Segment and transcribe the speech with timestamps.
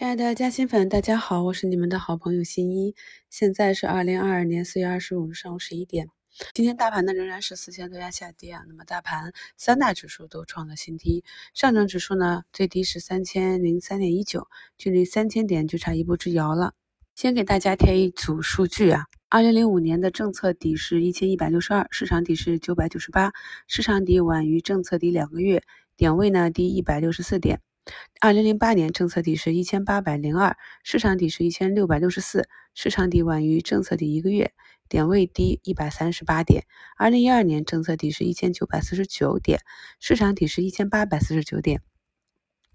[0.00, 2.94] 亲爱的嘉兴粉，大家好，我是你们的好朋友新一。
[3.28, 6.08] 现在是二零二二年四月二十五日上午十一点。
[6.54, 8.62] 今天大盘呢仍然是四千多家下跌啊。
[8.66, 16.72] 那么大盘三大指数都创了新低，上证指数呢最低是三千零三点一九，距离三千点就差一步之遥了。
[17.14, 23.32] 先给大家贴一组数据啊，二零零五年的政策底是一千一百六十二，市场底是九百九十八，
[23.66, 25.62] 市场底晚于政策底两个月，
[25.94, 27.60] 点位呢低一百六十四点。
[28.20, 34.52] 二零零八年政策底是一千八百零二，市场底是一千六百六十四，市场底晚于政策底一个月，
[34.88, 36.64] 点位低一百三十八点。
[36.96, 39.60] 二零一二年政策底是一千九百四十九点，
[39.98, 41.82] 市场底是一千八百四十九点，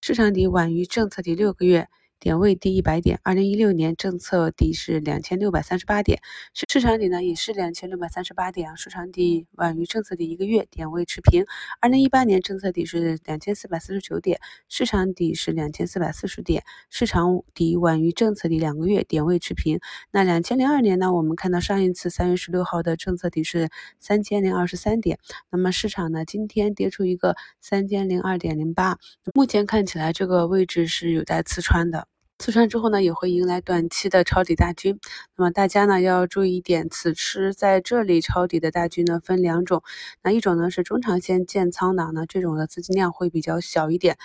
[0.00, 1.88] 市场底晚于政策底六个月。
[2.20, 3.20] 点位低一百点。
[3.22, 6.20] 二零一六年政策底是两千六百三十八点，
[6.52, 11.44] 市市场底呢也是两千六百三十八点啊，市场底晚于政策底一个月，点位持平。
[11.80, 19.78] 二零一八年政策底是两千四百四十九点，市场底是两千四百四十点，市场底晚于政策底两个月，点位持平。
[20.10, 25.18] 那两千零二年呢，我们看到上一次三月十六号的政策底是三千零二十三点，
[25.50, 28.98] 那么市场呢今天跌出一个三千零二点零八，
[29.34, 32.07] 目前看起来这个位置是有待刺穿的。
[32.38, 35.00] 刺穿之后呢，也会迎来短期的抄底大军。
[35.36, 39.82] 那么大家呢要注意一点，此时在这里抄底的大军呢分两种，
[40.22, 44.16] 那一种呢是中长线建仓的呢，这种的资金量会比较小一点。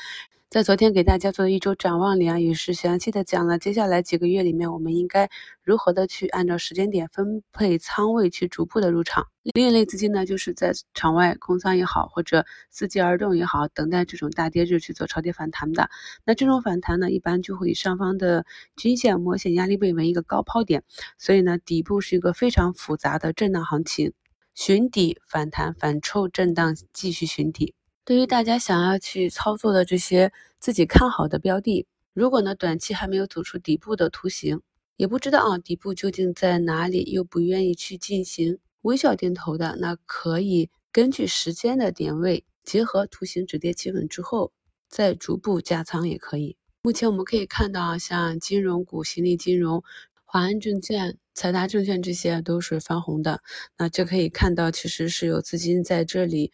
[0.54, 5.28] 在昨天给大家做的一周展望里啊，也是详细的讲了接下来几个月里面我们应该
[5.64, 9.26] 如何的去按照时间点分配仓位去逐步的入场。
[9.56, 15.90] 另一类资金呢，就是在场外空仓也好，或者伺机而动也好，等待这种大跌日去做超跌反弹的。
[16.24, 20.84] 那这种反弹呢，一般就会以上方的均线、模型、压力位为一个高抛点，
[21.18, 24.14] 所以呢，底部是一个非常复杂的震荡行情，
[24.54, 27.74] 寻底反弹反抽震荡，继续寻底。
[28.06, 34.62] 对于大家想要去操作的这些自己看好的标的，如果呢短期还没有走出底部的图形，
[34.98, 44.52] 也不知道啊底部究竟在哪里，又不愿意去进行微笑定投的，那可以根据时间的点位，结合图形止跌企稳之后，
[44.90, 46.58] 再逐步加仓也可以。
[46.81, 49.84] 目前我们可以看到啊，像金融股、新力金融。
[50.25, 53.42] 华安证券、财达证券这些都是翻红的，
[53.78, 56.52] 那就可以看到，其实是有资金在这里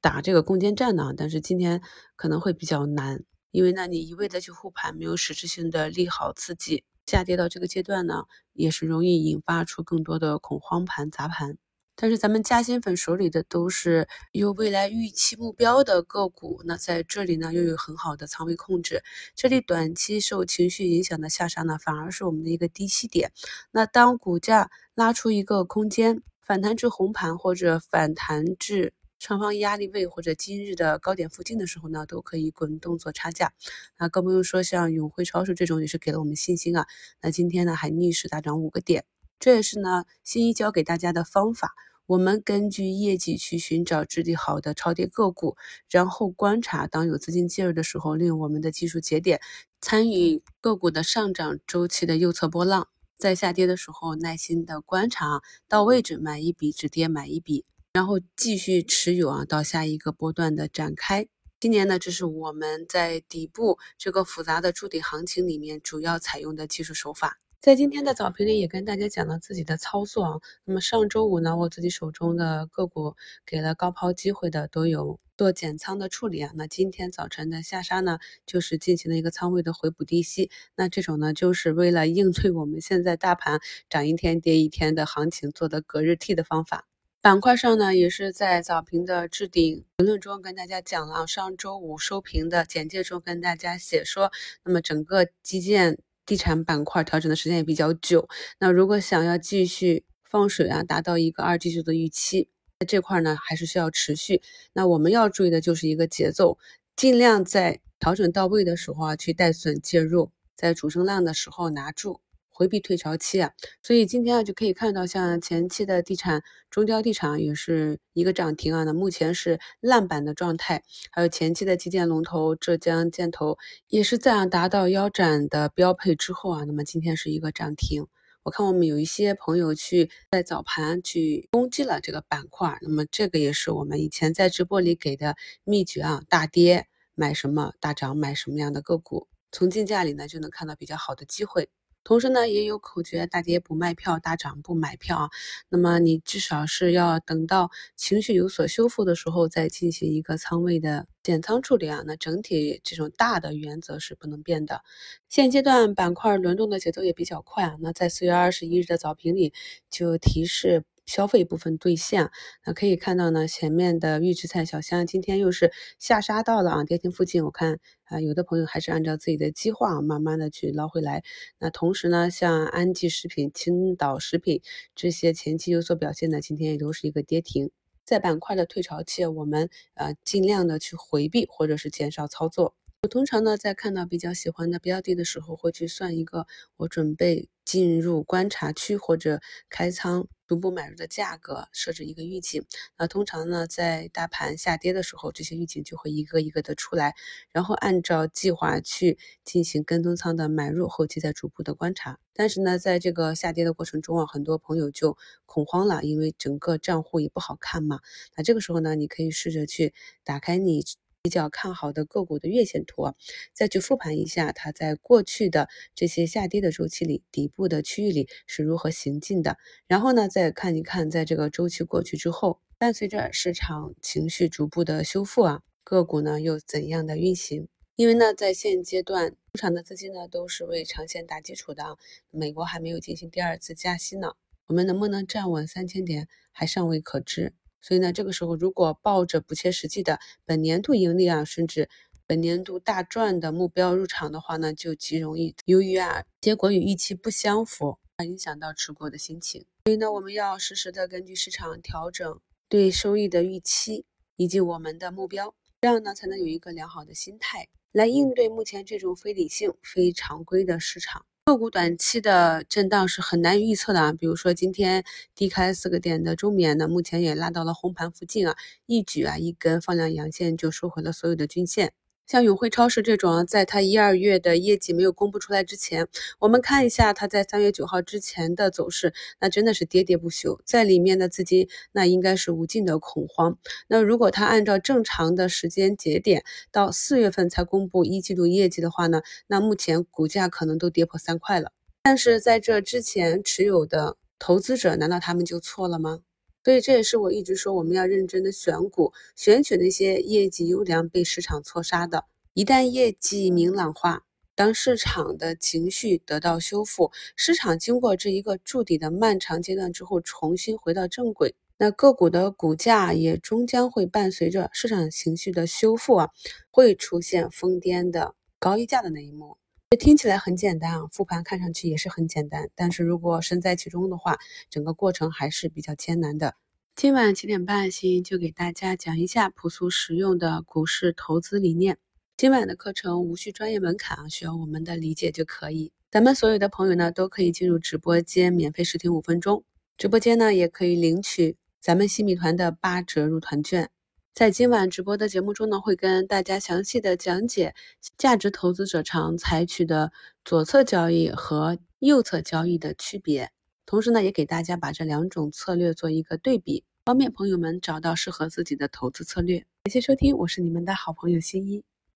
[0.00, 1.14] 打这个攻坚战的。
[1.16, 1.80] 但是今天
[2.16, 3.22] 可能会比较难，
[3.52, 11.56] 因为呢，你一味的去护盘，没有实质性的利好刺激，下跌到这个阶段呢，也是容易引发出更多的恐慌盘、砸盘。
[11.96, 19.02] 但是咱们嘉兴粉手里的都是有未来预期目标的个股，那在这里呢又有很好的仓位控制，
[19.34, 23.32] 这里短期受情绪影响的下杀呢反而是我们的一个低吸点。
[23.72, 33.54] 那当股价拉出一个空间反弹至红盘或者反弹至上方压力位或者今日的高点附近的时候呢，都可以滚动做差价。
[33.98, 36.86] 那更不用说像永辉超市这种也是给了我们信心啊。
[37.22, 39.04] 那今天呢还逆势大涨五个点。
[39.38, 41.74] 这也是呢，新一教给大家的方法。
[42.06, 45.56] 我们根据业绩去寻找质地好的超跌个股，
[45.90, 49.40] 然后观察当有资金介入的时候，利用我们的技术节点，
[49.80, 52.88] 参与个股的上涨周期的右侧波浪，
[53.18, 61.26] 在下跌的时候耐心的观察，到位置买一笔，止跌买一笔，然后继续持有啊，到下一个波段的展开。
[61.58, 67.38] 今年呢，这是我们在底部这个复杂的筑底行情里面主要采用的技术手法。
[67.66, 70.40] 在今天的早评里也跟大家讲了自己的操作啊。
[70.64, 76.52] 那么上周五呢，我自己手中的个股给了高抛机会的都有做减仓的处理啊。
[76.54, 80.48] 那今天早晨的下杀呢，就是进行了一个仓位的回补低吸。
[80.76, 83.58] 那这种呢，就是为了应对我们现在大盘
[83.90, 86.86] 涨一天跌一天的行情做的隔日 T 的方法。
[87.20, 94.30] 板块上呢，也是在早评的置顶评论中跟大家讲了，上周五收评的简介中跟大家写说，
[94.62, 95.98] 那么整个基建。
[96.26, 98.28] 地产板块调整的时间也比较久，
[98.58, 102.48] 那如果想要继续放水啊，达到一个二季度的预期，
[102.80, 104.42] 那这块呢还是需要持续。
[104.72, 106.58] 那我们要注意的就是一个节奏，
[106.96, 112.20] 尽量在调整到位的时候啊去带损介入，在主升浪的时候拿住。
[112.56, 120.82] 回避退潮期啊，所以今天啊就可以看到，像前期的地产中交地产也是一个涨停啊，那目前是烂板的状态，
[121.12, 123.58] 还有前期的基建龙头浙江建投
[123.88, 128.06] 也是在达到腰斩的标配之后啊，那么今天是一个涨停。
[128.42, 141.68] 我看我们有一些朋友去在早盘去攻击了这个板块，那么这个也是我们以前在直播里给的秘诀啊，大跌买什么，大涨买什么样的个股，从竞价里呢就能看到比较好的机会。
[142.06, 145.30] 同时呢，也有口诀：大跌不卖票，大涨不买票啊。
[145.68, 152.04] 那么你至少是要等到情绪有所修复的时候，再进行一个仓位的减仓处理啊。
[152.06, 154.82] 那整体这种大的原则是不能变的。
[155.28, 157.76] 现阶段板块轮动的节奏也比较快啊。
[157.80, 159.52] 那在四月二十一日的早评里
[159.90, 160.84] 就提示。
[161.06, 162.30] 消费部分兑现，
[162.64, 171.22] 那可以看到呢，前面的预制菜小香今天又是下杀到了啊跌停附近，我看啊有的朋友还是按照自己的计划慢慢的去捞回来。
[171.58, 174.60] 那同时呢，像安记食品、青岛食品
[174.94, 177.70] 这些前期有所表现的，今天也都是一个跌停。
[178.04, 182.74] 在板块的退潮期，我们呃尽量的去回避或者是减少操作。
[183.06, 186.44] 我通常呢，在看到比较喜欢的标的的时候，会去算一个
[186.76, 192.64] 我准备进入观察区或者开仓逐步买入的价格，设置一个预警。
[192.98, 197.14] 那通常呢，在大盘下跌的时候，这些预警就会一个一个的出来，
[197.52, 202.18] 然后按照计划去进行跟踪仓的买入，后期再逐步的观察。
[202.34, 208.00] 但是呢，在这个下跌的过程中啊，很多朋友就恐慌了，因为整个账户也不好看嘛。
[208.36, 209.94] 那这个时候呢，你可以试着去
[210.24, 210.82] 打开你。
[211.26, 213.14] 比较看好的个股的月线图啊，
[213.52, 219.56] 再去复盘一下它在过去的这些下跌的周期里，底部的区域里是如何行进的。
[219.88, 227.66] 然后呢，再看一看在这个周期过去之后，伴随着市场情绪逐步的修复啊，个股呢又怎样的运行？
[227.96, 231.96] 因为呢，在现阶段，出场的资金呢都是为长线打基础的啊。
[232.30, 234.34] 美国还没有进行第二次加息呢，
[234.68, 237.52] 我们能不能站稳三千点还尚未可知。
[237.86, 241.88] 所以呢，这个时候如果抱着不切实际的本年度盈利啊，甚至
[242.26, 249.64] 本年度大赚的目标入场的话呢，就极容易由于啊结果与预期不相符，而影响到持股的心情。
[249.84, 254.04] 所以呢，我们要实时的根据市场调整对收益的预期
[254.34, 261.24] 以及我们的目标，这样呢才能有一个良好的心态来应对目前这种非理性、非常规的市场。
[261.48, 265.04] 个股短期的震荡是很难预测的啊，比如说今天
[265.36, 268.56] 低开四个点的中棉呢，目前也拉到了红盘附近啊，
[268.86, 271.92] 一举啊一根放量阳线就收回了所有的均线。
[272.26, 276.08] 像永辉超市这种，在它一二月的业绩没有公布出来之前，
[276.40, 283.56] 我们看一下它在三月九号之前的走势，那真的是喋喋不休，在里面的资金那应该是无尽的恐慌。
[283.86, 291.70] 那如果它按照正常的时间节点到四月份才公布一季度业绩的话呢，那目前股价可能都跌破三块了。
[292.02, 296.20] 但是在这之前持有的投资者，难道他们就错了吗？
[296.66, 302.24] 所以这也是我一直说我们要认真的选股，选取那些业绩优良、被市场错杀的。
[302.54, 304.24] 一旦业绩明朗化，
[304.56, 316.30] 当市场的情绪得到修复，市场经过这一个筑底的漫长阶段之后，重新回到正轨，那个股的股价也终将会伴随着市场情绪的修复啊，
[316.72, 319.56] 会出现疯癫的高溢价的那一幕。
[319.88, 324.36] 这听起来很简单啊，复盘看上去也是很简单，但是如果身在其中的话，
[324.68, 326.56] 整个过程还是比较艰难的。
[326.96, 331.98] 今晚七点半，欣欣就给大家讲一下朴素实用的股市投资理念。
[332.36, 335.92] 今晚的课程无需专业门槛啊，需要我们的理解就可以。
[336.10, 339.62] 咱们所有的朋友呢，都可以进入直播间免费试听五分钟，
[339.96, 343.88] 直播间呢也可以领取咱们新米团的八折入团券。
[344.36, 347.74] 在今晚直播的节目中呢，会跟大家详细的讲解
[348.18, 350.12] 价值投资者常采取的
[350.44, 353.50] 左侧交易和右侧交易的区别，
[353.86, 359.60] 同时呢，也给大家把这两种策略做一个对比，方便朋友们找到适合自己的投资策略。
[359.84, 361.82] 感谢收听，我是你们的好朋友新一。